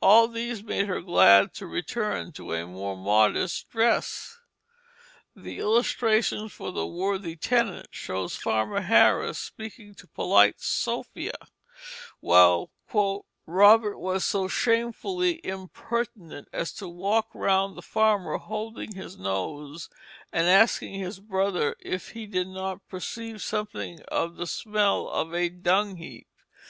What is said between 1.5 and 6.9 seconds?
to return to a more modest dress. The illustration for the